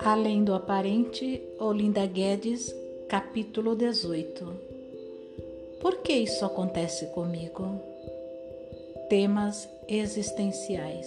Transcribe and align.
Além 0.00 0.44
do 0.44 0.54
aparente, 0.54 1.42
Olinda 1.58 2.04
Guedes, 2.06 2.74
capítulo 3.08 3.74
18. 3.74 4.52
Por 5.80 5.98
que 5.98 6.12
isso 6.12 6.44
acontece 6.44 7.06
comigo? 7.06 7.80
Temas 9.08 9.68
existenciais. 9.88 11.06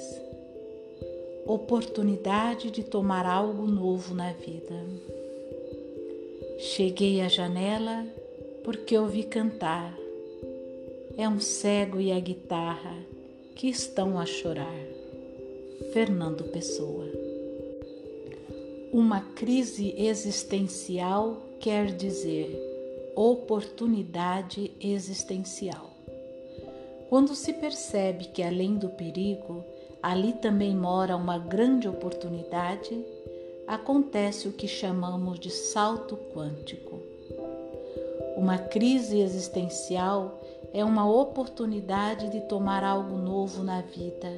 Oportunidade 1.45 2.71
de 2.71 2.83
tomar 2.83 3.25
algo 3.25 3.67
novo 3.67 4.15
na 4.15 4.33
vida. 4.33 4.75
Cheguei 6.57 7.21
à 7.21 7.27
janela 7.27 8.05
porque 8.63 8.97
ouvi 8.97 9.23
cantar. 9.23 9.95
É 11.17 11.29
um 11.29 11.39
cego 11.39 11.99
e 11.99 12.11
a 12.11 12.19
guitarra 12.19 13.16
que 13.57 13.67
estão 13.69 14.19
a 14.19 14.25
chorar. 14.27 14.71
Fernando 15.91 16.43
Pessoa. 16.43 17.07
Uma 18.93 19.19
crise 19.19 19.95
existencial 19.97 21.37
quer 21.59 21.87
dizer 21.87 22.55
oportunidade 23.15 24.71
existencial. 24.79 25.89
Quando 27.09 27.33
se 27.33 27.51
percebe 27.51 28.25
que 28.25 28.43
além 28.43 28.75
do 28.75 28.89
perigo, 28.89 29.65
ali 30.03 30.33
também 30.33 30.75
mora 30.75 31.15
uma 31.15 31.39
grande 31.39 31.87
oportunidade, 31.87 33.03
acontece 33.65 34.47
o 34.47 34.53
que 34.53 34.67
chamamos 34.67 35.39
de 35.39 35.49
salto 35.49 36.15
quântico. 36.31 37.01
Uma 38.37 38.59
crise 38.59 39.19
existencial 39.19 40.39
é 40.73 40.83
uma 40.83 41.09
oportunidade 41.09 42.29
de 42.29 42.41
tomar 42.41 42.83
algo 42.83 43.17
novo 43.47 43.63
na 43.63 43.79
vida, 43.79 44.29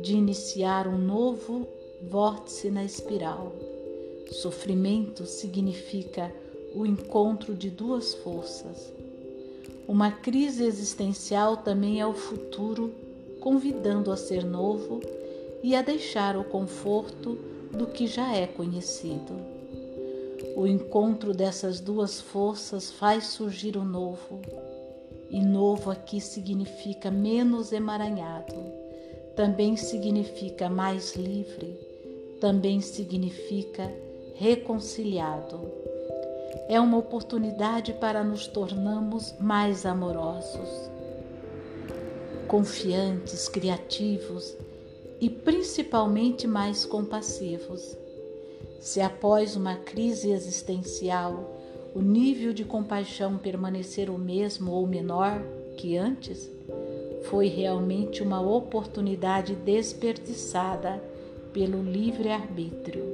de 0.00 0.14
iniciar 0.14 0.86
um 0.86 0.96
novo 0.96 1.66
vórtice 2.00 2.70
na 2.70 2.84
espiral. 2.84 3.52
Sofrimento 4.30 5.26
significa 5.26 6.32
o 6.72 6.86
encontro 6.86 7.52
de 7.52 7.68
duas 7.68 8.14
forças. 8.14 8.92
Uma 9.88 10.12
crise 10.12 10.64
existencial 10.64 11.56
também 11.56 12.00
é 12.00 12.06
o 12.06 12.12
futuro, 12.12 12.92
convidando 13.40 14.12
a 14.12 14.16
ser 14.16 14.44
novo 14.44 15.00
e 15.60 15.74
a 15.74 15.82
deixar 15.82 16.36
o 16.36 16.44
conforto 16.44 17.36
do 17.76 17.88
que 17.88 18.06
já 18.06 18.36
é 18.36 18.46
conhecido. 18.46 19.34
O 20.54 20.64
encontro 20.64 21.34
dessas 21.34 21.80
duas 21.80 22.20
forças 22.20 22.88
faz 22.88 23.26
surgir 23.26 23.76
o 23.76 23.84
novo, 23.84 24.40
e 25.30 25.40
novo 25.40 25.90
aqui 25.90 26.20
significa 26.20 27.10
menos 27.10 27.72
emaranhado, 27.72 28.54
também 29.36 29.76
significa 29.76 30.68
mais 30.68 31.14
livre 31.14 31.88
também 32.40 32.80
significa 32.80 33.92
reconciliado. 34.34 35.60
É 36.68 36.80
uma 36.80 36.98
oportunidade 36.98 37.92
para 37.94 38.22
nos 38.22 38.46
tornarmos 38.46 39.34
mais 39.40 39.84
amorosos, 39.84 40.90
confiantes, 42.46 43.48
criativos 43.48 44.54
e 45.20 45.28
principalmente 45.28 46.46
mais 46.46 46.84
compassivos. 46.84 47.96
Se 48.80 49.00
após 49.00 49.56
uma 49.56 49.76
crise 49.76 50.30
existencial 50.30 51.57
o 51.94 52.00
nível 52.00 52.52
de 52.52 52.64
compaixão 52.64 53.38
permanecer 53.38 54.10
o 54.10 54.18
mesmo 54.18 54.72
ou 54.72 54.86
menor 54.86 55.42
que 55.76 55.96
antes, 55.96 56.50
foi 57.24 57.48
realmente 57.48 58.22
uma 58.22 58.40
oportunidade 58.40 59.54
desperdiçada 59.54 61.02
pelo 61.52 61.82
livre-arbítrio. 61.82 63.04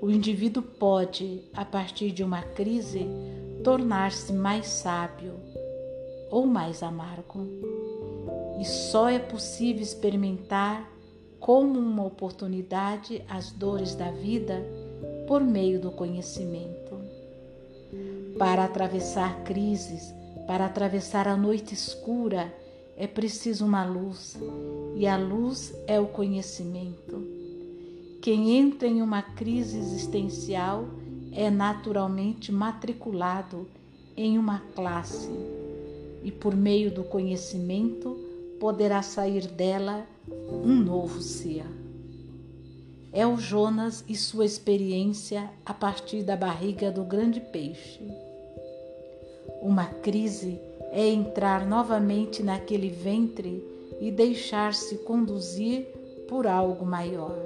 O 0.00 0.10
indivíduo 0.10 0.62
pode, 0.62 1.42
a 1.54 1.64
partir 1.64 2.10
de 2.10 2.22
uma 2.22 2.42
crise, 2.42 3.06
tornar-se 3.62 4.32
mais 4.32 4.66
sábio 4.66 5.34
ou 6.30 6.46
mais 6.46 6.82
amargo. 6.82 7.46
E 8.60 8.64
só 8.64 9.08
é 9.08 9.18
possível 9.18 9.82
experimentar 9.82 10.90
como 11.40 11.78
uma 11.78 12.04
oportunidade 12.04 13.22
as 13.28 13.50
dores 13.50 13.94
da 13.94 14.10
vida 14.10 14.62
por 15.26 15.42
meio 15.42 15.80
do 15.80 15.90
conhecimento. 15.90 16.93
Para 18.38 18.64
atravessar 18.64 19.44
crises, 19.44 20.12
para 20.46 20.66
atravessar 20.66 21.28
a 21.28 21.36
noite 21.36 21.72
escura, 21.72 22.52
é 22.96 23.06
preciso 23.06 23.64
uma 23.64 23.84
luz, 23.84 24.36
e 24.96 25.06
a 25.06 25.16
luz 25.16 25.74
é 25.86 26.00
o 26.00 26.06
conhecimento. 26.06 27.22
Quem 28.20 28.56
entra 28.56 28.88
em 28.88 29.02
uma 29.02 29.22
crise 29.22 29.78
existencial 29.78 30.88
é 31.32 31.50
naturalmente 31.50 32.50
matriculado 32.50 33.68
em 34.16 34.38
uma 34.38 34.60
classe 34.74 35.30
e, 36.22 36.32
por 36.32 36.56
meio 36.56 36.90
do 36.90 37.04
conhecimento, 37.04 38.16
poderá 38.58 39.02
sair 39.02 39.46
dela 39.46 40.06
um 40.50 40.74
novo 40.74 41.20
ser. 41.20 41.83
É 43.16 43.24
o 43.24 43.36
Jonas 43.36 44.02
e 44.08 44.16
sua 44.16 44.44
experiência 44.44 45.48
a 45.64 45.72
partir 45.72 46.24
da 46.24 46.36
barriga 46.36 46.90
do 46.90 47.04
grande 47.04 47.40
peixe. 47.40 48.02
Uma 49.62 49.86
crise 49.86 50.60
é 50.90 51.06
entrar 51.06 51.64
novamente 51.64 52.42
naquele 52.42 52.88
ventre 52.88 53.62
e 54.00 54.10
deixar-se 54.10 54.96
conduzir 54.96 55.86
por 56.28 56.44
algo 56.44 56.84
maior. 56.84 57.38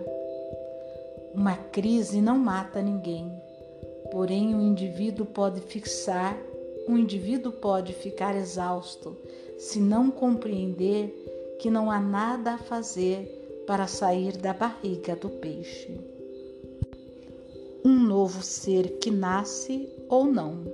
Uma 1.34 1.54
crise 1.54 2.22
não 2.22 2.38
mata 2.38 2.80
ninguém, 2.80 3.30
porém 4.10 4.54
o 4.54 4.58
um 4.58 4.62
indivíduo 4.62 5.26
pode 5.26 5.60
fixar, 5.60 6.34
um 6.88 6.96
indivíduo 6.96 7.52
pode 7.52 7.92
ficar 7.92 8.34
exausto 8.34 9.14
se 9.58 9.78
não 9.78 10.10
compreender 10.10 11.56
que 11.60 11.70
não 11.70 11.90
há 11.90 12.00
nada 12.00 12.54
a 12.54 12.58
fazer 12.58 13.37
para 13.68 13.86
sair 13.86 14.38
da 14.38 14.54
barriga 14.54 15.14
do 15.14 15.28
peixe. 15.28 16.00
Um 17.84 18.00
novo 18.00 18.42
ser 18.42 18.98
que 18.98 19.10
nasce 19.10 19.86
ou 20.08 20.24
não 20.24 20.64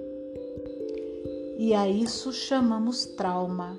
e 1.59 1.75
a 1.75 1.89
isso 1.89 2.33
chamamos 2.33 3.05
trauma 3.05 3.77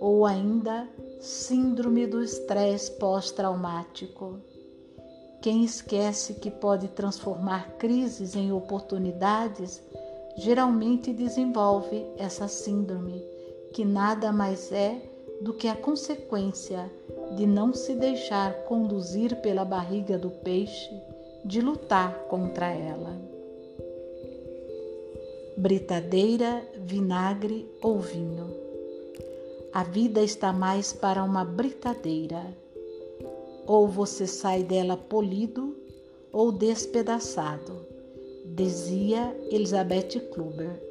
ou 0.00 0.24
ainda 0.24 0.88
síndrome 1.20 2.06
do 2.06 2.22
estresse 2.22 2.92
pós-traumático. 2.92 4.38
Quem 5.40 5.64
esquece 5.64 6.34
que 6.34 6.50
pode 6.50 6.86
transformar 6.88 7.72
crises 7.78 8.36
em 8.36 8.52
oportunidades 8.52 9.82
geralmente 10.36 11.12
desenvolve 11.12 12.06
essa 12.16 12.46
síndrome, 12.46 13.24
que 13.72 13.84
nada 13.84 14.32
mais 14.32 14.70
é 14.70 15.02
do 15.40 15.52
que 15.52 15.66
a 15.66 15.74
consequência 15.74 16.88
de 17.36 17.46
não 17.46 17.72
se 17.72 17.94
deixar 17.94 18.64
conduzir 18.64 19.36
pela 19.42 19.64
barriga 19.64 20.18
do 20.18 20.30
peixe, 20.30 20.90
de 21.44 21.60
lutar 21.60 22.26
contra 22.28 22.66
ela 22.66 23.32
britadeira, 25.56 26.66
vinagre 26.76 27.68
ou 27.82 27.98
vinho. 27.98 28.50
A 29.72 29.84
vida 29.84 30.22
está 30.22 30.52
mais 30.52 30.92
para 30.92 31.22
uma 31.22 31.44
britadeira. 31.44 32.42
Ou 33.66 33.86
você 33.86 34.26
sai 34.26 34.62
dela 34.62 34.96
polido 34.96 35.76
ou 36.32 36.50
despedaçado, 36.50 37.86
dizia 38.44 39.36
Elizabeth 39.50 40.20
Kluber. 40.32 40.82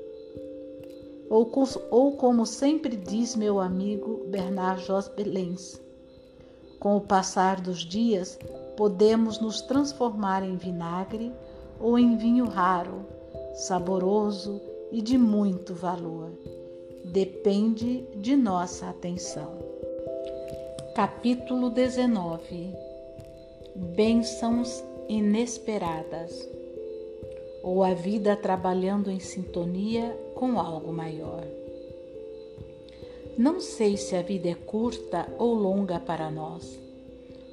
Ou, 1.29 1.49
ou 1.89 2.15
como 2.15 2.45
sempre 2.45 2.95
diz 2.95 3.35
meu 3.35 3.59
amigo 3.59 4.25
Bernard 4.27 4.85
Jos 4.85 5.07
Belens, 5.09 5.81
com 6.81 6.97
o 6.97 7.01
passar 7.01 7.61
dos 7.61 7.85
dias 7.85 8.39
podemos 8.75 9.39
nos 9.39 9.61
transformar 9.61 10.43
em 10.43 10.57
vinagre 10.57 11.31
ou 11.79 11.97
em 11.97 12.17
vinho 12.17 12.45
raro 12.45 13.05
saboroso 13.53 14.59
e 14.91 14.99
de 14.99 15.15
muito 15.15 15.75
valor. 15.75 16.31
Depende 17.05 18.03
de 18.15 18.35
nossa 18.35 18.89
atenção. 18.89 19.59
Capítulo 20.95 21.69
19 21.69 22.73
Bênçãos 23.75 24.83
inesperadas 25.07 26.49
ou 27.61 27.83
a 27.83 27.93
vida 27.93 28.35
trabalhando 28.35 29.11
em 29.11 29.19
sintonia 29.19 30.17
com 30.33 30.59
algo 30.59 30.91
maior. 30.91 31.60
Não 33.41 33.59
sei 33.59 33.97
se 33.97 34.15
a 34.15 34.21
vida 34.21 34.49
é 34.49 34.53
curta 34.53 35.27
ou 35.39 35.55
longa 35.55 35.99
para 35.99 36.29
nós, 36.29 36.79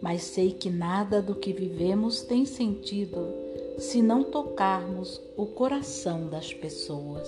mas 0.02 0.20
sei 0.20 0.52
que 0.52 0.68
nada 0.68 1.22
do 1.22 1.34
que 1.34 1.50
vivemos 1.50 2.20
tem 2.20 2.44
sentido 2.44 3.26
se 3.78 4.02
não 4.02 4.22
tocarmos 4.22 5.18
o 5.34 5.46
coração 5.46 6.28
das 6.28 6.52
pessoas. 6.52 7.26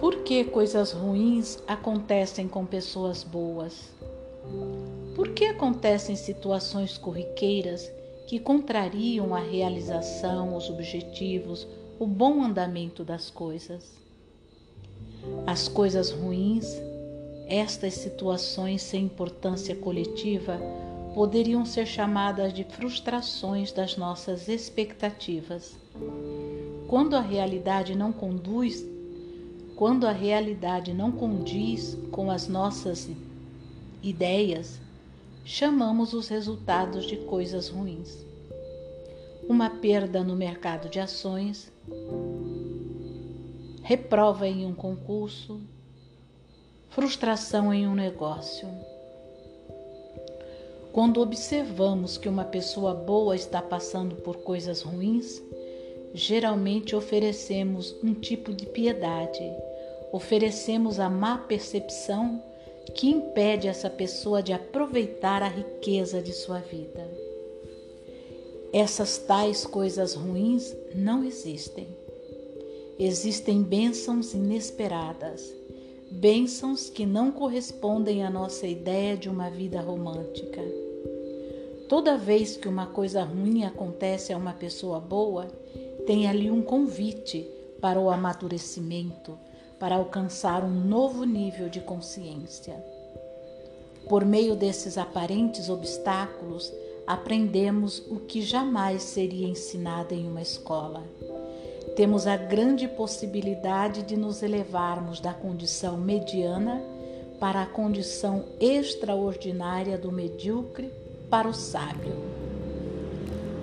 Por 0.00 0.24
que 0.24 0.42
coisas 0.42 0.90
ruins 0.90 1.62
acontecem 1.68 2.48
com 2.48 2.66
pessoas 2.66 3.22
boas? 3.22 3.88
Por 5.14 5.28
que 5.28 5.44
acontecem 5.44 6.16
situações 6.16 6.98
corriqueiras 6.98 7.88
que 8.26 8.40
contrariam 8.40 9.36
a 9.36 9.38
realização, 9.38 10.56
os 10.56 10.68
objetivos, 10.68 11.64
o 11.96 12.08
bom 12.08 12.42
andamento 12.42 13.04
das 13.04 13.30
coisas? 13.30 13.99
As 15.50 15.66
coisas 15.66 16.12
ruins, 16.12 16.80
estas 17.48 17.94
situações 17.94 18.82
sem 18.82 19.06
importância 19.06 19.74
coletiva, 19.74 20.56
poderiam 21.12 21.66
ser 21.66 21.86
chamadas 21.86 22.52
de 22.52 22.62
frustrações 22.62 23.72
das 23.72 23.96
nossas 23.96 24.46
expectativas. 24.46 25.76
Quando 26.86 27.16
a 27.16 27.20
realidade 27.20 27.96
não 27.96 28.12
conduz, 28.12 28.86
quando 29.74 30.06
a 30.06 30.12
realidade 30.12 30.94
não 30.94 31.10
condiz 31.10 31.98
com 32.12 32.30
as 32.30 32.46
nossas 32.46 33.10
ideias, 34.04 34.78
chamamos 35.44 36.12
os 36.12 36.28
resultados 36.28 37.04
de 37.04 37.16
coisas 37.16 37.68
ruins. 37.68 38.24
Uma 39.48 39.68
perda 39.68 40.22
no 40.22 40.36
mercado 40.36 40.88
de 40.88 41.00
ações, 41.00 41.72
reprova 43.90 44.46
em 44.46 44.64
um 44.64 44.72
concurso, 44.72 45.60
frustração 46.90 47.74
em 47.74 47.88
um 47.88 47.94
negócio. 47.96 48.68
Quando 50.92 51.20
observamos 51.20 52.16
que 52.16 52.28
uma 52.28 52.44
pessoa 52.44 52.94
boa 52.94 53.34
está 53.34 53.60
passando 53.60 54.14
por 54.14 54.44
coisas 54.44 54.82
ruins, 54.82 55.42
geralmente 56.14 56.94
oferecemos 56.94 57.92
um 58.00 58.14
tipo 58.14 58.52
de 58.52 58.64
piedade, 58.64 59.42
oferecemos 60.12 61.00
a 61.00 61.10
má 61.10 61.36
percepção 61.38 62.40
que 62.94 63.08
impede 63.08 63.66
essa 63.66 63.90
pessoa 63.90 64.40
de 64.40 64.52
aproveitar 64.52 65.42
a 65.42 65.48
riqueza 65.48 66.22
de 66.22 66.32
sua 66.32 66.60
vida. 66.60 67.10
Essas 68.72 69.18
tais 69.18 69.66
coisas 69.66 70.14
ruins 70.14 70.76
não 70.94 71.24
existem. 71.24 71.99
Existem 73.02 73.62
bênçãos 73.62 74.34
inesperadas, 74.34 75.50
bênçãos 76.10 76.90
que 76.90 77.06
não 77.06 77.32
correspondem 77.32 78.22
à 78.22 78.28
nossa 78.28 78.66
ideia 78.66 79.16
de 79.16 79.26
uma 79.26 79.48
vida 79.48 79.80
romântica. 79.80 80.60
Toda 81.88 82.18
vez 82.18 82.58
que 82.58 82.68
uma 82.68 82.86
coisa 82.88 83.22
ruim 83.24 83.64
acontece 83.64 84.34
a 84.34 84.36
uma 84.36 84.52
pessoa 84.52 85.00
boa, 85.00 85.46
tem 86.06 86.28
ali 86.28 86.50
um 86.50 86.60
convite 86.60 87.48
para 87.80 87.98
o 87.98 88.10
amadurecimento, 88.10 89.38
para 89.78 89.94
alcançar 89.94 90.62
um 90.62 90.68
novo 90.68 91.24
nível 91.24 91.70
de 91.70 91.80
consciência. 91.80 92.74
Por 94.10 94.26
meio 94.26 94.54
desses 94.54 94.98
aparentes 94.98 95.70
obstáculos, 95.70 96.70
aprendemos 97.06 98.00
o 98.10 98.20
que 98.20 98.42
jamais 98.42 99.02
seria 99.04 99.48
ensinado 99.48 100.12
em 100.12 100.28
uma 100.28 100.42
escola. 100.42 101.02
Temos 101.96 102.26
a 102.26 102.36
grande 102.36 102.86
possibilidade 102.86 104.02
de 104.02 104.16
nos 104.16 104.42
elevarmos 104.42 105.20
da 105.20 105.34
condição 105.34 105.96
mediana 105.96 106.82
para 107.38 107.62
a 107.62 107.66
condição 107.66 108.44
extraordinária 108.60 109.96
do 109.96 110.12
medíocre 110.12 110.92
para 111.28 111.48
o 111.48 111.54
sábio. 111.54 112.14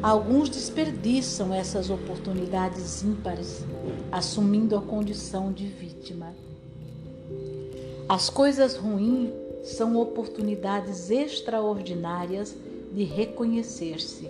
Alguns 0.02 0.50
desperdiçam 0.50 1.54
essas 1.54 1.90
oportunidades 1.90 3.04
ímpares, 3.04 3.64
assumindo 4.12 4.76
a 4.76 4.82
condição 4.82 5.52
de 5.52 5.66
vítima. 5.66 6.34
As 8.08 8.30
coisas 8.30 8.78
ruins 8.78 9.32
são 9.64 9.98
oportunidades 9.98 11.10
extraordinárias 11.10 12.56
de 12.94 13.04
reconhecer-se, 13.04 14.30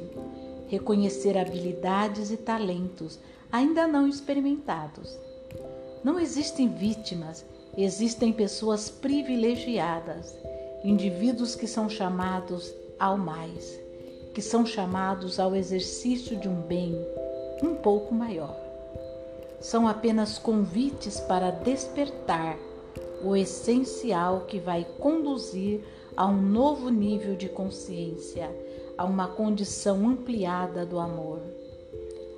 reconhecer 0.68 1.38
habilidades 1.38 2.32
e 2.32 2.38
talentos 2.38 3.20
ainda 3.52 3.88
não 3.88 4.08
experimentados. 4.08 5.18
Não 6.04 6.20
existem 6.20 6.68
vítimas, 6.70 7.46
existem 7.78 8.32
pessoas 8.32 8.90
privilegiadas, 8.90 10.36
indivíduos 10.84 11.56
que 11.56 11.68
são 11.68 11.90
chamados 11.90 12.74
ao 13.00 13.18
mais 13.18 13.88
que 14.38 14.42
são 14.44 14.64
chamados 14.68 15.40
ao 15.40 15.56
exercício 15.56 16.38
de 16.38 16.48
um 16.48 16.62
bem 16.62 16.96
um 17.64 17.74
pouco 17.74 18.14
maior. 18.14 18.56
São 19.60 19.88
apenas 19.88 20.38
convites 20.38 21.20
para 21.20 21.50
despertar 21.50 22.56
o 23.24 23.36
essencial 23.36 24.42
que 24.42 24.60
vai 24.60 24.86
conduzir 25.00 25.84
a 26.16 26.28
um 26.28 26.40
novo 26.40 26.90
nível 26.90 27.36
de 27.36 27.50
consciência, 27.50 28.56
a 28.96 29.06
uma 29.06 29.28
condição 29.28 30.08
ampliada 30.08 30.86
do 30.86 31.00
amor, 31.00 31.42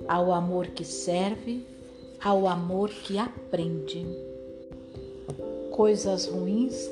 ao 0.08 0.32
amor 0.32 0.68
que 0.68 0.84
serve, 0.84 1.66
ao 2.22 2.46
amor 2.46 2.90
que 2.90 3.18
aprende. 3.18 4.06
Coisas 5.70 6.26
ruins 6.26 6.90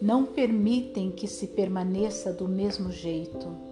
não 0.00 0.24
permitem 0.24 1.10
que 1.10 1.26
se 1.26 1.46
permaneça 1.46 2.32
do 2.32 2.46
mesmo 2.46 2.92
jeito 2.92 3.66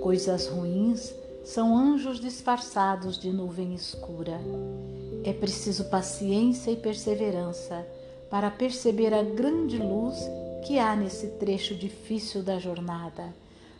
Coisas 0.00 0.46
ruins 0.46 1.12
são 1.44 1.76
anjos 1.76 2.20
disfarçados 2.20 3.18
de 3.18 3.32
nuvem 3.32 3.74
escura. 3.74 4.40
É 5.24 5.32
preciso 5.32 5.86
paciência 5.86 6.70
e 6.70 6.76
perseverança 6.76 7.84
para 8.30 8.50
perceber 8.50 9.12
a 9.12 9.22
grande 9.22 9.76
luz 9.76 10.16
que 10.64 10.78
há 10.78 10.94
nesse 10.94 11.26
trecho 11.32 11.74
difícil 11.74 12.42
da 12.42 12.58
jornada, 12.58 13.34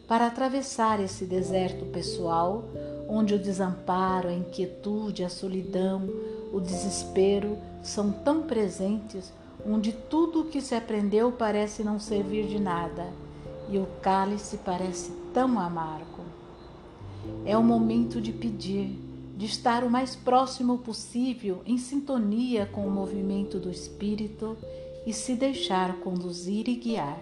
para 0.08 0.26
atravessar 0.26 1.00
esse 1.00 1.24
deserto 1.24 1.84
pessoal, 1.86 2.64
onde 3.08 3.34
o 3.34 3.38
desamparo, 3.38 4.28
a 4.28 4.32
inquietude, 4.32 5.25
a 5.25 5.28
solidão, 5.28 6.08
o 6.52 6.60
desespero 6.60 7.56
são 7.82 8.12
tão 8.12 8.43
presentes, 8.43 9.32
onde 9.66 9.93
tudo 9.93 10.43
o 10.43 10.44
que 10.44 10.60
se 10.60 10.75
aprendeu 10.75 11.32
parece 11.32 11.82
não 11.82 11.99
servir 11.99 12.46
de 12.46 12.60
nada 12.60 13.06
e 13.70 13.78
o 13.78 13.87
cálice 14.02 14.58
parece 14.58 15.10
tão 15.32 15.58
amargo. 15.58 16.22
É 17.44 17.56
o 17.56 17.62
momento 17.62 18.20
de 18.20 18.32
pedir, 18.32 18.99
de 19.37 19.46
estar 19.46 19.84
o 19.84 19.90
mais 19.90 20.16
próximo 20.16 20.78
possível 20.78 21.62
em 21.66 21.78
sintonia 21.78 22.66
com 22.66 22.87
o 22.87 22.90
movimento 22.90 23.58
do 23.58 23.70
Espírito 23.70 24.56
e 25.06 25.12
se 25.12 25.34
deixar 25.34 25.96
conduzir 26.00 26.69
e 26.69 26.76
guiar. 26.76 27.20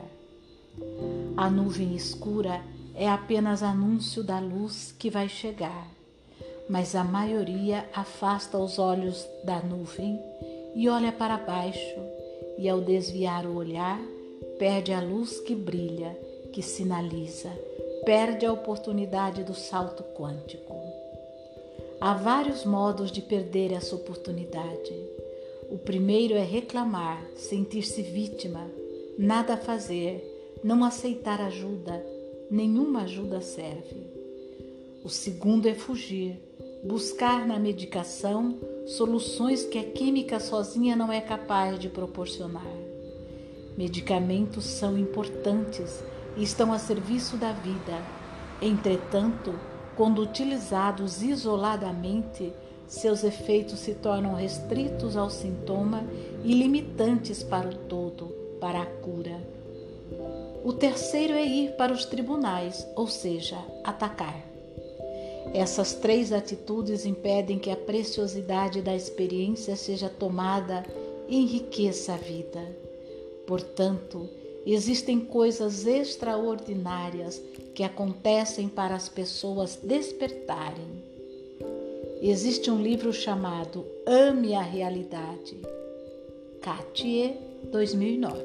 A 1.37 1.49
nuvem 1.51 1.95
escura 1.95 2.63
é 2.97 3.07
apenas 3.07 3.63
anúncio 3.63 4.25
da 4.25 4.41
luz 4.41 4.95
que 4.99 5.11
vai 5.11 5.29
chegar, 5.29 5.87
mas 6.69 6.95
a 6.95 7.05
maioria 7.05 7.85
afasta 7.93 8.57
os 8.59 8.79
olhos 8.79 9.29
da 9.45 9.61
nuvem 9.61 10.19
e 10.75 10.89
olha 10.89 11.13
para 11.13 11.37
baixo, 11.37 12.01
e 12.59 12.69
ao 12.69 12.81
desviar 12.81 13.45
o 13.45 13.55
olhar, 13.55 14.01
perde 14.59 14.93
a 14.93 15.01
luz 15.01 15.39
que 15.41 15.55
brilha 15.55 16.19
que 16.53 16.63
sinaliza, 16.63 17.51
perde 18.07 18.47
a 18.47 18.53
oportunidade 18.53 19.45
do 19.45 19.55
salto 19.55 20.03
quântico. 20.03 20.75
Há 22.01 22.15
vários 22.15 22.65
modos 22.65 23.13
de 23.13 23.21
perder 23.21 23.73
essa 23.73 23.95
oportunidade. 23.95 24.95
O 25.71 25.77
primeiro 25.77 26.35
é 26.35 26.43
reclamar, 26.43 27.23
sentir-se 27.37 28.01
vítima, 28.01 28.67
nada 29.19 29.57
fazer, 29.57 30.59
não 30.65 30.83
aceitar 30.85 31.41
ajuda, 31.43 32.16
nenhuma 32.51 33.03
ajuda 33.03 33.41
serve. 33.41 34.07
O 35.05 35.09
segundo 35.09 35.69
é 35.69 35.75
fugir, 35.75 36.41
buscar 36.85 37.47
na 37.47 37.59
medicação 37.59 38.59
soluções 38.87 39.65
que 39.65 39.79
a 39.79 39.85
química 39.85 40.39
sozinha 40.39 40.95
não 40.95 41.13
é 41.13 41.21
capaz 41.21 41.79
de 41.79 41.89
proporcionar. 41.89 42.67
Medicamentos 43.77 44.65
são 44.65 44.97
importantes 44.97 46.03
e 46.37 46.43
estão 46.43 46.73
a 46.73 46.79
serviço 46.79 47.37
da 47.37 47.53
vida. 47.53 48.03
Entretanto, 48.61 49.53
quando 49.97 50.23
utilizados 50.23 51.23
isoladamente, 51.23 52.53
seus 52.87 53.25
efeitos 53.25 53.81
se 53.81 53.95
tornam 53.95 54.35
restritos 54.35 55.17
ao 55.17 55.29
sintoma 55.29 56.05
e 56.45 56.55
limitantes 56.55 57.43
para 57.43 57.69
o 57.69 57.75
todo, 57.75 58.27
para 58.61 58.83
a 58.83 58.87
cura. 58.87 59.57
O 60.65 60.73
terceiro 60.73 61.35
é 61.35 61.45
ir 61.45 61.73
para 61.77 61.93
os 61.93 62.05
tribunais, 62.05 62.87
ou 62.97 63.07
seja, 63.07 63.57
atacar. 63.85 64.45
Essas 65.55 65.95
três 65.95 66.33
atitudes 66.33 67.07
impedem 67.07 67.59
que 67.59 67.71
a 67.71 67.77
preciosidade 67.77 68.83
da 68.83 68.95
experiência 68.95 69.77
seja 69.77 70.09
tomada 70.09 70.85
e 71.29 71.39
enriqueça 71.39 72.15
a 72.15 72.17
vida. 72.17 72.77
Portanto, 73.47 74.29
Existem 74.67 75.21
coisas 75.21 75.87
extraordinárias 75.87 77.41
que 77.73 77.85
acontecem 77.85 78.69
para 78.69 78.97
as 78.97 79.09
pessoas 79.09 79.79
despertarem. 79.81 81.05
Existe 82.21 82.69
um 82.69 82.83
livro 82.83 83.13
chamado 83.13 83.87
Ame 84.05 84.57
a 84.57 84.63
Realidade, 84.63 85.57
Katie 86.61 87.37
2009, 87.71 88.43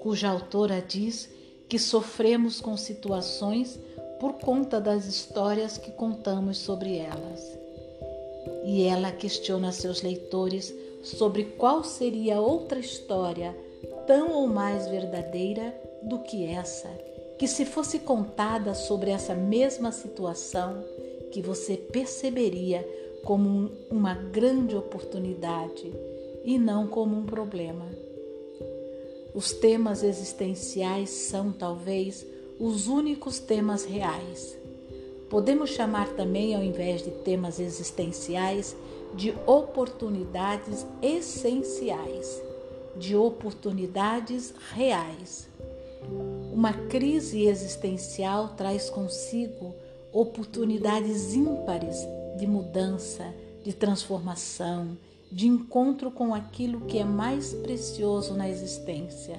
cuja 0.00 0.28
autora 0.28 0.82
diz 0.86 1.28
que 1.68 1.78
sofremos 1.78 2.60
com 2.60 2.76
situações 2.76 3.78
por 4.18 4.34
conta 4.34 4.80
das 4.80 5.06
histórias 5.06 5.78
que 5.78 5.90
contamos 5.92 6.58
sobre 6.58 6.96
elas. 6.96 7.58
E 8.64 8.82
ela 8.82 9.12
questiona 9.12 9.70
seus 9.70 10.02
leitores 10.02 10.74
sobre 11.02 11.44
qual 11.44 11.84
seria 11.84 12.40
outra 12.40 12.78
história 12.78 13.56
tão 14.06 14.32
ou 14.32 14.46
mais 14.46 14.88
verdadeira 14.88 15.74
do 16.02 16.18
que 16.18 16.44
essa, 16.44 16.88
que 17.38 17.46
se 17.46 17.64
fosse 17.64 18.00
contada 18.00 18.74
sobre 18.74 19.10
essa 19.10 19.34
mesma 19.34 19.92
situação, 19.92 20.82
que 21.30 21.40
você 21.40 21.76
perceberia 21.76 22.86
como 23.24 23.70
uma 23.90 24.14
grande 24.14 24.74
oportunidade 24.74 25.92
e 26.44 26.58
não 26.58 26.86
como 26.86 27.16
um 27.16 27.24
problema. 27.24 28.09
Os 29.34 29.52
temas 29.52 30.02
existenciais 30.02 31.10
são, 31.10 31.52
talvez, 31.52 32.26
os 32.58 32.88
únicos 32.88 33.38
temas 33.38 33.84
reais. 33.84 34.58
Podemos 35.28 35.70
chamar 35.70 36.08
também, 36.10 36.54
ao 36.54 36.62
invés 36.62 37.02
de 37.02 37.10
temas 37.10 37.60
existenciais, 37.60 38.76
de 39.14 39.32
oportunidades 39.46 40.84
essenciais, 41.00 42.42
de 42.96 43.14
oportunidades 43.14 44.52
reais. 44.74 45.48
Uma 46.52 46.72
crise 46.72 47.46
existencial 47.46 48.54
traz 48.56 48.90
consigo 48.90 49.74
oportunidades 50.12 51.34
ímpares 51.34 51.96
de 52.36 52.46
mudança, 52.46 53.32
de 53.62 53.72
transformação, 53.72 54.96
de 55.30 55.46
encontro 55.46 56.10
com 56.10 56.34
aquilo 56.34 56.80
que 56.82 56.98
é 56.98 57.04
mais 57.04 57.54
precioso 57.54 58.34
na 58.34 58.48
existência. 58.48 59.38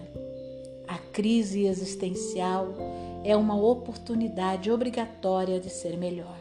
A 0.87 0.97
crise 0.97 1.65
existencial 1.65 2.73
é 3.23 3.35
uma 3.35 3.55
oportunidade 3.55 4.71
obrigatória 4.71 5.59
de 5.59 5.69
ser 5.69 5.97
melhor, 5.97 6.37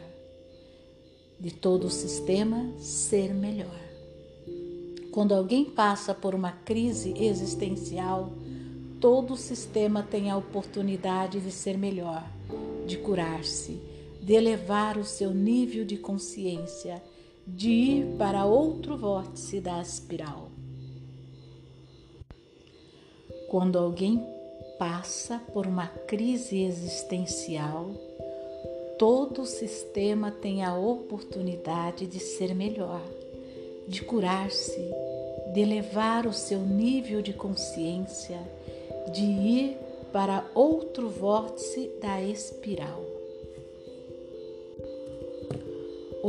de 1.39 1.51
todo 1.51 1.87
o 1.87 1.91
sistema 1.91 2.71
ser 2.79 3.33
melhor. 3.33 3.79
Quando 5.11 5.33
alguém 5.33 5.65
passa 5.65 6.13
por 6.13 6.33
uma 6.33 6.51
crise 6.51 7.13
existencial, 7.17 8.31
todo 9.01 9.33
o 9.33 9.37
sistema 9.37 10.01
tem 10.01 10.31
a 10.31 10.37
oportunidade 10.37 11.41
de 11.41 11.51
ser 11.51 11.77
melhor, 11.77 12.23
de 12.87 12.97
curar-se, 12.97 13.81
de 14.21 14.33
elevar 14.33 14.97
o 14.97 15.03
seu 15.03 15.33
nível 15.33 15.83
de 15.83 15.97
consciência 15.97 17.01
de 17.53 17.69
ir 17.69 18.17
para 18.17 18.45
outro 18.45 18.97
vórtice 18.97 19.59
da 19.59 19.81
espiral. 19.81 20.49
Quando 23.49 23.77
alguém 23.77 24.25
passa 24.79 25.37
por 25.53 25.67
uma 25.67 25.87
crise 25.87 26.63
existencial, 26.63 27.91
todo 28.97 29.41
o 29.41 29.45
sistema 29.45 30.31
tem 30.31 30.63
a 30.63 30.77
oportunidade 30.77 32.07
de 32.07 32.19
ser 32.19 32.55
melhor, 32.55 33.01
de 33.85 34.01
curar-se, 34.01 34.89
de 35.53 35.59
elevar 35.59 36.25
o 36.25 36.33
seu 36.33 36.59
nível 36.59 37.21
de 37.21 37.33
consciência, 37.33 38.39
de 39.11 39.23
ir 39.23 39.77
para 40.13 40.49
outro 40.55 41.09
vórtice 41.09 41.91
da 42.01 42.21
espiral. 42.21 43.10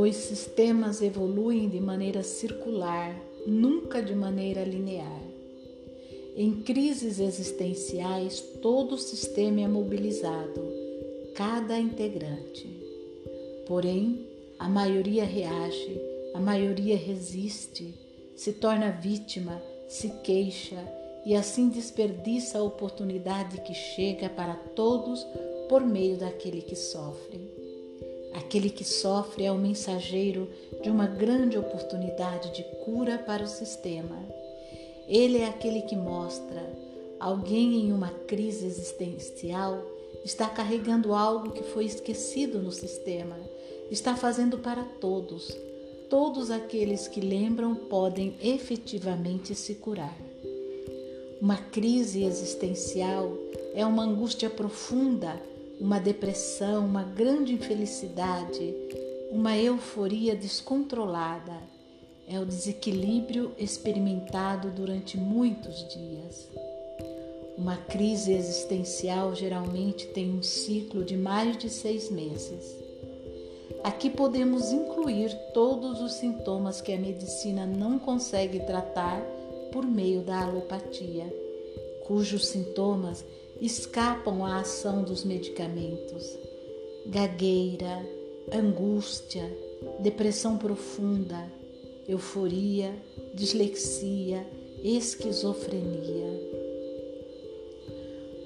Os 0.03 0.17
sistemas 0.17 1.01
evoluem 1.01 1.69
de 1.69 1.79
maneira 1.79 2.23
circular, 2.23 3.17
nunca 3.47 4.01
de 4.01 4.13
maneira 4.13 4.61
linear. 4.61 5.21
Em 6.35 6.61
crises 6.61 7.21
existenciais, 7.21 8.41
todo 8.61 8.95
o 8.95 8.97
sistema 8.97 9.61
é 9.61 9.67
mobilizado, 9.67 10.61
cada 11.33 11.79
integrante. 11.79 12.67
Porém, 13.65 14.27
a 14.59 14.67
maioria 14.67 15.23
reage, 15.23 15.97
a 16.33 16.39
maioria 16.39 16.97
resiste, 16.97 17.93
se 18.35 18.51
torna 18.51 18.91
vítima, 18.91 19.63
se 19.87 20.09
queixa 20.21 20.85
e 21.25 21.33
assim 21.33 21.69
desperdiça 21.69 22.57
a 22.57 22.63
oportunidade 22.63 23.61
que 23.61 23.73
chega 23.73 24.27
para 24.27 24.53
todos 24.53 25.25
por 25.69 25.81
meio 25.81 26.17
daquele 26.17 26.61
que 26.61 26.75
sofre. 26.75 27.52
Aquele 28.33 28.69
que 28.69 28.83
sofre 28.83 29.45
é 29.45 29.51
o 29.51 29.57
mensageiro 29.57 30.49
de 30.81 30.89
uma 30.89 31.07
grande 31.07 31.57
oportunidade 31.57 32.53
de 32.53 32.63
cura 32.83 33.17
para 33.17 33.43
o 33.43 33.47
sistema. 33.47 34.17
Ele 35.07 35.39
é 35.39 35.47
aquele 35.47 35.81
que 35.81 35.95
mostra 35.95 36.73
alguém 37.19 37.85
em 37.85 37.93
uma 37.93 38.09
crise 38.09 38.65
existencial 38.65 39.93
está 40.23 40.47
carregando 40.47 41.13
algo 41.13 41.51
que 41.51 41.63
foi 41.63 41.85
esquecido 41.85 42.59
no 42.59 42.71
sistema, 42.71 43.35
está 43.91 44.15
fazendo 44.15 44.57
para 44.57 44.83
todos. 44.83 45.55
Todos 46.09 46.51
aqueles 46.51 47.07
que 47.07 47.19
lembram 47.19 47.75
podem 47.75 48.35
efetivamente 48.41 49.55
se 49.55 49.75
curar. 49.75 50.15
Uma 51.41 51.57
crise 51.57 52.23
existencial 52.23 53.35
é 53.73 53.85
uma 53.85 54.03
angústia 54.03 54.49
profunda 54.49 55.41
uma 55.83 55.99
depressão, 55.99 56.85
uma 56.85 57.03
grande 57.03 57.51
infelicidade, 57.51 58.73
uma 59.29 59.57
euforia 59.57 60.33
descontrolada. 60.33 61.57
É 62.25 62.39
o 62.39 62.45
desequilíbrio 62.45 63.51
experimentado 63.57 64.71
durante 64.71 65.17
muitos 65.17 65.85
dias. 65.89 66.47
Uma 67.57 67.75
crise 67.75 68.31
existencial 68.31 69.35
geralmente 69.35 70.07
tem 70.07 70.31
um 70.31 70.41
ciclo 70.41 71.03
de 71.03 71.17
mais 71.17 71.57
de 71.57 71.69
seis 71.69 72.09
meses. 72.09 72.77
Aqui 73.83 74.09
podemos 74.09 74.71
incluir 74.71 75.37
todos 75.53 76.01
os 76.01 76.13
sintomas 76.13 76.79
que 76.79 76.93
a 76.93 76.97
medicina 76.97 77.65
não 77.65 77.99
consegue 77.99 78.61
tratar 78.61 79.21
por 79.73 79.85
meio 79.85 80.21
da 80.21 80.43
alopatia, 80.43 81.25
cujos 82.07 82.47
sintomas 82.47 83.25
escapam 83.59 84.45
à 84.45 84.59
ação 84.59 85.03
dos 85.03 85.23
medicamentos. 85.23 86.37
Gagueira, 87.05 88.05
angústia, 88.51 89.49
depressão 89.99 90.57
profunda, 90.57 91.51
euforia, 92.07 92.93
dislexia, 93.33 94.45
esquizofrenia. 94.83 96.53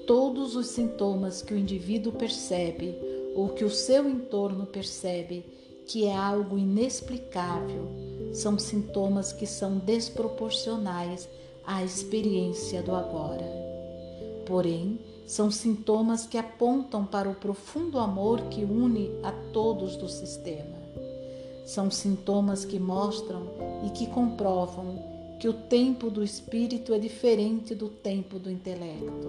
Todos 0.06 0.56
os 0.56 0.68
sintomas 0.68 1.42
que 1.42 1.52
o 1.52 1.58
indivíduo 1.58 2.12
percebe 2.12 2.94
ou 3.34 3.50
que 3.50 3.64
o 3.64 3.70
seu 3.70 4.08
entorno 4.08 4.66
percebe 4.66 5.44
que 5.86 6.04
é 6.04 6.14
algo 6.14 6.58
inexplicável 6.58 7.88
são 8.32 8.58
sintomas 8.58 9.32
que 9.32 9.46
são 9.46 9.78
desproporcionais 9.78 11.28
à 11.64 11.82
experiência 11.82 12.82
do 12.82 12.94
agora. 12.94 13.57
Porém, 14.48 14.98
são 15.26 15.50
sintomas 15.50 16.24
que 16.24 16.38
apontam 16.38 17.04
para 17.04 17.28
o 17.28 17.34
profundo 17.34 17.98
amor 17.98 18.40
que 18.44 18.64
une 18.64 19.10
a 19.22 19.30
todos 19.52 19.94
do 19.94 20.08
sistema. 20.08 20.78
São 21.66 21.90
sintomas 21.90 22.64
que 22.64 22.78
mostram 22.78 23.42
e 23.86 23.90
que 23.90 24.06
comprovam 24.06 25.36
que 25.38 25.46
o 25.46 25.52
tempo 25.52 26.08
do 26.08 26.24
espírito 26.24 26.94
é 26.94 26.98
diferente 26.98 27.74
do 27.74 27.90
tempo 27.90 28.38
do 28.38 28.50
intelecto. 28.50 29.28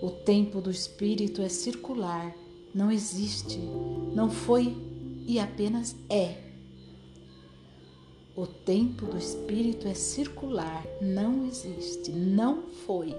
O 0.00 0.10
tempo 0.10 0.60
do 0.60 0.70
espírito 0.70 1.42
é 1.42 1.48
circular, 1.48 2.32
não 2.72 2.88
existe, 2.88 3.58
não 4.14 4.30
foi 4.30 4.76
e 5.26 5.40
apenas 5.40 5.96
é. 6.08 6.36
O 8.36 8.46
tempo 8.46 9.06
do 9.06 9.18
espírito 9.18 9.88
é 9.88 9.94
circular, 9.94 10.86
não 11.00 11.44
existe, 11.44 12.12
não 12.12 12.62
foi 12.86 13.12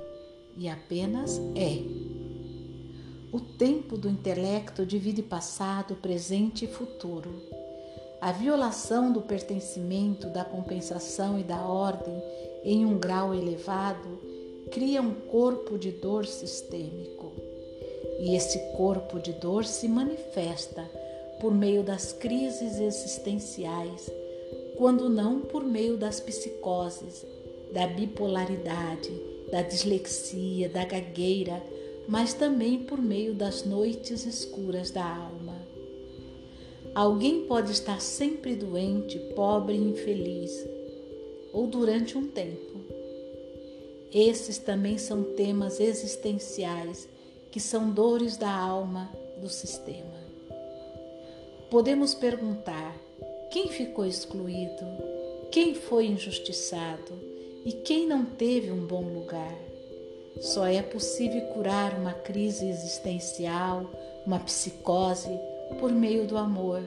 e 0.58 0.70
apenas 0.70 1.40
é. 1.56 1.82
O 3.32 3.40
tempo 3.40 3.98
do 3.98 4.08
intelecto 4.08 4.86
divide 4.86 5.24
passado, 5.24 5.96
presente 5.96 6.66
e 6.66 6.68
futuro. 6.68 7.32
A 8.22 8.32
violação 8.32 9.12
do 9.12 9.22
pertencimento, 9.22 10.30
da 10.30 10.46
compensação 10.46 11.40
e 11.40 11.44
da 11.44 11.66
ordem 11.66 12.14
em 12.64 12.86
um 12.86 12.98
grau 12.98 13.34
elevado 13.34 14.20
cria 14.72 15.02
um 15.02 15.14
corpo 15.14 15.78
de 15.78 15.92
dor 15.92 16.26
sistêmico. 16.26 17.34
E 18.20 18.36
esse 18.36 18.60
corpo 18.78 19.20
de 19.20 19.34
dor 19.34 19.66
se 19.66 19.88
manifesta 19.88 20.90
por 21.42 21.54
meio 21.54 21.84
das 21.84 22.14
crises 22.14 22.80
existenciais, 22.80 24.10
quando 24.78 25.10
não 25.10 25.42
por 25.42 25.64
meio 25.64 25.98
das 25.98 26.20
psicoses, 26.20 27.26
da 27.74 27.88
bipolaridade, 27.88 29.33
da 29.54 29.62
dislexia, 29.62 30.68
da 30.68 30.84
gagueira, 30.84 31.62
mas 32.08 32.34
também 32.34 32.80
por 32.80 33.00
meio 33.00 33.36
das 33.36 33.64
noites 33.64 34.26
escuras 34.26 34.90
da 34.90 35.06
alma. 35.06 35.56
Alguém 36.96 37.46
pode 37.46 37.72
estar 37.72 38.02
sempre 38.02 38.56
doente, 38.56 39.20
pobre 39.36 39.76
e 39.76 39.80
infeliz, 39.80 40.52
ou 41.54 41.68
durante 41.68 42.18
um 42.18 42.28
tempo. 42.28 42.80
Esses 44.12 44.58
também 44.58 44.98
são 44.98 45.22
temas 45.22 45.80
existenciais 45.80 47.08
que 47.52 47.60
são 47.60 47.92
dores 47.92 48.38
da 48.38 48.52
alma 48.52 49.12
do 49.38 49.50
sistema. 49.50 50.20
Podemos 51.70 52.16
perguntar: 52.16 53.00
quem 53.52 53.68
ficou 53.68 54.04
excluído? 54.04 54.84
Quem 55.52 55.76
foi 55.76 56.08
injustiçado? 56.08 57.33
E 57.66 57.72
quem 57.72 58.06
não 58.06 58.26
teve 58.26 58.72
um 58.72 58.86
bom 58.86 59.04
lugar? 59.04 59.58
Só 60.42 60.66
é 60.66 60.82
possível 60.82 61.42
curar 61.54 61.98
uma 61.98 62.12
crise 62.12 62.68
existencial, 62.68 63.90
uma 64.26 64.40
psicose, 64.40 65.30
por 65.80 65.92
meio 65.92 66.28
do 66.28 66.38
amor, 66.38 66.82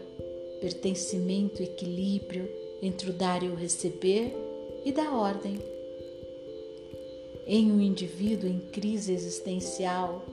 pertencimento, 0.60 1.62
equilíbrio 1.62 2.48
entre 2.82 3.10
o 3.10 3.12
dar 3.12 3.42
e 3.42 3.48
o 3.48 3.54
receber 3.54 4.36
e 4.84 4.92
da 4.92 5.12
ordem. 5.12 5.58
Em 7.46 7.70
um 7.72 7.80
indivíduo 7.80 8.48
em 8.48 8.58
crise 8.58 9.12
existencial, 9.12 10.24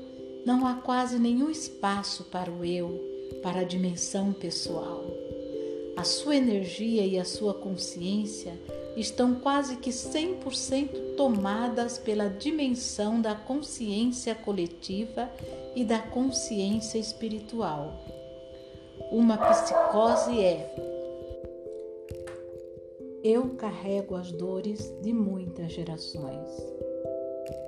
não 0.45 0.67
há 0.67 0.75
quase 0.75 1.17
nenhum 1.17 1.49
espaço 1.49 2.25
para 2.25 2.51
o 2.51 2.65
eu, 2.65 2.99
para 3.41 3.61
a 3.61 3.63
dimensão 3.63 4.33
pessoal. 4.33 5.05
A 5.95 6.03
sua 6.03 6.35
energia 6.35 7.05
e 7.05 7.17
a 7.17 7.23
sua 7.23 7.53
consciência 7.53 8.53
estão 8.95 9.35
quase 9.35 9.77
que 9.77 9.89
100% 9.89 11.15
tomadas 11.15 11.97
pela 11.97 12.29
dimensão 12.29 13.21
da 13.21 13.35
consciência 13.35 14.35
coletiva 14.35 15.29
e 15.75 15.83
da 15.83 15.99
consciência 15.99 16.97
espiritual. 16.97 17.93
Uma 19.11 19.37
psicose 19.37 20.39
é: 20.39 20.75
eu 23.23 23.49
carrego 23.55 24.15
as 24.15 24.31
dores 24.31 24.93
de 25.01 25.13
muitas 25.13 25.71
gerações. 25.71 26.49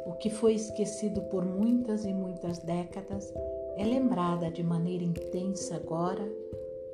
O 0.05 0.13
que 0.13 0.29
foi 0.29 0.53
esquecido 0.53 1.21
por 1.23 1.43
muitas 1.43 2.05
e 2.05 2.13
muitas 2.13 2.59
décadas 2.59 3.33
é 3.77 3.83
lembrada 3.83 4.49
de 4.51 4.63
maneira 4.63 5.03
intensa 5.03 5.75
agora 5.75 6.25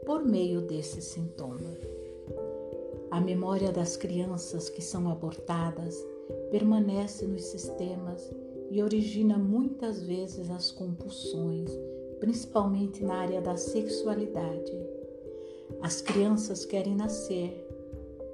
por 0.05 0.23
meio 0.23 0.61
desse 0.61 1.01
sintoma. 1.01 1.90
A 3.11 3.19
memória 3.19 3.73
das 3.73 3.97
crianças 3.97 4.69
que 4.69 4.81
são 4.81 5.11
abortadas 5.11 6.01
permanece 6.49 7.27
nos 7.27 7.43
sistemas 7.43 8.33
e 8.69 8.81
origina 8.81 9.37
muitas 9.37 10.01
vezes 10.01 10.49
as 10.49 10.71
compulsões, 10.71 11.69
principalmente 12.21 13.03
na 13.03 13.15
área 13.15 13.41
da 13.41 13.57
sexualidade. 13.57 14.71
As 15.81 15.99
crianças 15.99 16.63
querem 16.63 16.95
nascer, 16.95 17.67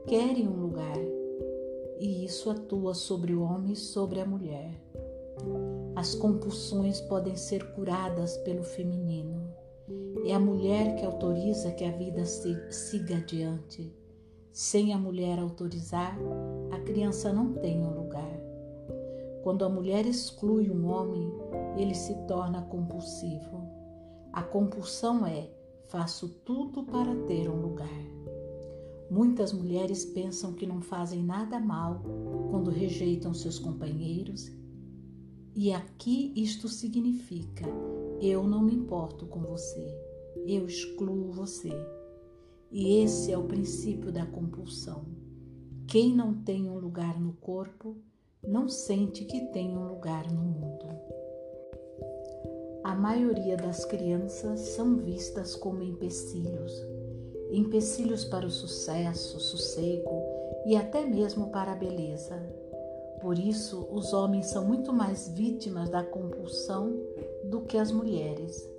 querem 0.05 0.47
um 0.47 0.61
lugar, 0.61 0.99
e 1.99 2.23
isso 2.23 2.51
atua 2.51 2.93
sobre 2.93 3.33
o 3.33 3.41
homem 3.41 3.73
e 3.73 3.75
sobre 3.75 4.21
a 4.21 4.27
mulher. 4.27 4.79
As 5.95 6.13
compulsões 6.13 7.01
podem 7.01 7.35
ser 7.35 7.63
curadas 7.71 8.37
pelo 8.37 8.63
feminino. 8.63 9.41
É 10.23 10.35
a 10.35 10.39
mulher 10.39 10.97
que 10.97 11.05
autoriza 11.05 11.71
que 11.71 11.83
a 11.83 11.91
vida 11.91 12.23
siga 12.25 13.17
adiante 13.17 13.96
sem 14.57 14.91
a 14.91 14.97
mulher 14.97 15.37
autorizar, 15.37 16.17
a 16.71 16.79
criança 16.79 17.31
não 17.31 17.53
tem 17.53 17.79
um 17.79 17.93
lugar. 17.93 18.41
Quando 19.43 19.63
a 19.63 19.69
mulher 19.69 20.07
exclui 20.07 20.71
um 20.71 20.87
homem, 20.87 21.31
ele 21.77 21.93
se 21.93 22.15
torna 22.25 22.63
compulsivo. 22.63 23.61
A 24.33 24.41
compulsão 24.41 25.27
é: 25.27 25.47
faço 25.89 26.29
tudo 26.43 26.83
para 26.83 27.15
ter 27.27 27.47
um 27.47 27.61
lugar. 27.61 28.01
Muitas 29.11 29.53
mulheres 29.53 30.03
pensam 30.03 30.53
que 30.53 30.65
não 30.65 30.81
fazem 30.81 31.21
nada 31.21 31.59
mal 31.59 32.01
quando 32.49 32.71
rejeitam 32.71 33.35
seus 33.35 33.59
companheiros, 33.59 34.51
e 35.55 35.71
aqui 35.71 36.33
isto 36.35 36.67
significa: 36.67 37.67
eu 38.19 38.47
não 38.47 38.63
me 38.63 38.73
importo 38.73 39.27
com 39.27 39.39
você, 39.39 39.95
eu 40.47 40.65
excluo 40.65 41.31
você. 41.31 41.96
E 42.71 43.03
esse 43.03 43.31
é 43.31 43.37
o 43.37 43.43
princípio 43.43 44.11
da 44.11 44.25
compulsão. 44.25 45.05
Quem 45.87 46.13
não 46.15 46.33
tem 46.33 46.69
um 46.69 46.77
lugar 46.77 47.19
no 47.19 47.33
corpo 47.33 47.97
não 48.45 48.67
sente 48.67 49.25
que 49.25 49.47
tem 49.47 49.77
um 49.77 49.87
lugar 49.87 50.31
no 50.31 50.41
mundo. 50.41 50.85
A 52.83 52.95
maioria 52.95 53.57
das 53.57 53.85
crianças 53.85 54.59
são 54.59 54.97
vistas 54.97 55.55
como 55.55 55.81
empecilhos 55.81 56.71
empecilhos 57.51 58.25
para 58.25 58.45
o 58.45 58.51
sucesso, 58.51 59.39
sossego 59.39 60.23
e 60.65 60.75
até 60.75 61.05
mesmo 61.05 61.49
para 61.49 61.71
a 61.71 61.75
beleza. 61.75 62.35
Por 63.21 63.37
isso, 63.37 63.87
os 63.91 64.13
homens 64.13 64.47
são 64.47 64.65
muito 64.65 64.93
mais 64.93 65.29
vítimas 65.29 65.89
da 65.89 66.03
compulsão 66.03 66.93
do 67.45 67.61
que 67.61 67.77
as 67.77 67.91
mulheres. 67.91 68.69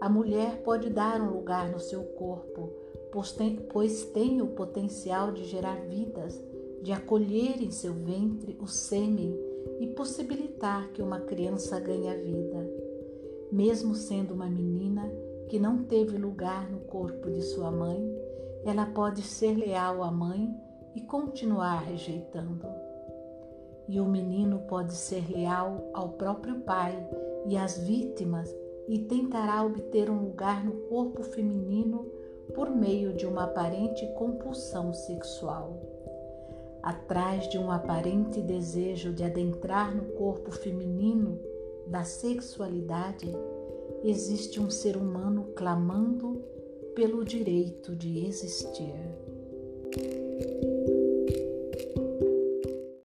A 0.00 0.08
mulher 0.08 0.62
pode 0.62 0.90
dar 0.90 1.20
um 1.20 1.30
lugar 1.30 1.70
no 1.70 1.78
seu 1.78 2.02
corpo 2.02 2.72
pois 3.70 4.04
tem 4.06 4.40
o 4.40 4.48
potencial 4.48 5.30
de 5.32 5.44
gerar 5.44 5.76
vidas, 5.86 6.42
de 6.82 6.92
acolher 6.92 7.62
em 7.62 7.70
seu 7.70 7.92
ventre 7.92 8.56
o 8.60 8.66
sêmen 8.66 9.38
e 9.78 9.86
possibilitar 9.88 10.88
que 10.92 11.02
uma 11.02 11.20
criança 11.20 11.78
ganhe 11.78 12.08
a 12.08 12.16
vida. 12.16 12.68
Mesmo 13.52 13.94
sendo 13.94 14.32
uma 14.32 14.46
menina 14.46 15.12
que 15.48 15.58
não 15.58 15.84
teve 15.84 16.16
lugar 16.16 16.70
no 16.70 16.80
corpo 16.80 17.30
de 17.30 17.42
sua 17.42 17.70
mãe, 17.70 18.02
ela 18.64 18.86
pode 18.86 19.22
ser 19.22 19.54
leal 19.54 20.02
à 20.02 20.10
mãe 20.10 20.48
e 20.94 21.00
continuar 21.02 21.80
rejeitando. 21.80 22.66
E 23.88 24.00
o 24.00 24.06
menino 24.06 24.60
pode 24.60 24.94
ser 24.94 25.30
leal 25.30 25.90
ao 25.92 26.10
próprio 26.10 26.60
pai 26.60 26.96
e 27.46 27.56
às 27.56 27.78
vítimas 27.78 28.54
e 28.88 28.98
tentará 29.00 29.64
obter 29.64 30.08
um 30.10 30.24
lugar 30.24 30.64
no 30.64 30.72
corpo 30.88 31.22
feminino 31.22 32.10
por 32.54 32.70
meio 32.70 33.12
de 33.12 33.26
uma 33.26 33.44
aparente 33.44 34.06
compulsão 34.14 34.92
sexual. 34.92 35.80
Atrás 36.82 37.48
de 37.48 37.58
um 37.58 37.70
aparente 37.70 38.40
desejo 38.40 39.12
de 39.12 39.22
adentrar 39.22 39.94
no 39.94 40.04
corpo 40.12 40.50
feminino 40.50 41.38
da 41.86 42.04
sexualidade, 42.04 43.32
existe 44.02 44.60
um 44.60 44.68
ser 44.68 44.96
humano 44.96 45.52
clamando 45.54 46.42
pelo 46.94 47.24
direito 47.24 47.94
de 47.94 48.26
existir. 48.26 48.94